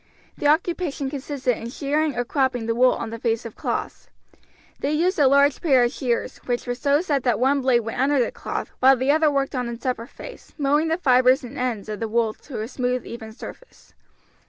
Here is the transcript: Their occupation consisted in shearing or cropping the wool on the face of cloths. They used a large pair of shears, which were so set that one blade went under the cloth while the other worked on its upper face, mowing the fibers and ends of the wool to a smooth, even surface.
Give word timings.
Their 0.35 0.49
occupation 0.49 1.11
consisted 1.11 1.55
in 1.55 1.69
shearing 1.69 2.15
or 2.17 2.25
cropping 2.25 2.65
the 2.65 2.73
wool 2.73 2.93
on 2.93 3.11
the 3.11 3.19
face 3.19 3.45
of 3.45 3.55
cloths. 3.55 4.09
They 4.79 4.93
used 4.93 5.19
a 5.19 5.27
large 5.27 5.61
pair 5.61 5.83
of 5.83 5.91
shears, 5.91 6.37
which 6.45 6.65
were 6.65 6.73
so 6.73 7.01
set 7.01 7.21
that 7.21 7.39
one 7.39 7.61
blade 7.61 7.81
went 7.81 7.99
under 8.01 8.17
the 8.17 8.31
cloth 8.31 8.71
while 8.79 8.95
the 8.97 9.11
other 9.11 9.29
worked 9.29 9.53
on 9.53 9.69
its 9.69 9.85
upper 9.85 10.07
face, 10.07 10.55
mowing 10.57 10.87
the 10.87 10.97
fibers 10.97 11.43
and 11.43 11.55
ends 11.55 11.87
of 11.87 11.99
the 11.99 12.07
wool 12.07 12.33
to 12.33 12.61
a 12.63 12.67
smooth, 12.67 13.05
even 13.05 13.31
surface. 13.31 13.93